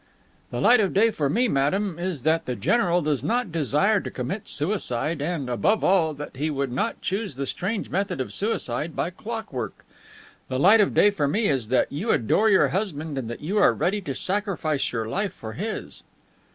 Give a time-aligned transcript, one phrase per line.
[0.49, 4.09] The light of day for me, madame, is that the general does not desire to
[4.09, 8.95] commit suicide and, above all, that he would not choose the strange method of suicide
[8.95, 9.85] by clockwork.
[10.47, 13.59] The light of day for me is that you adore your husband and that you
[13.59, 16.01] are ready to sacrifice your life for his."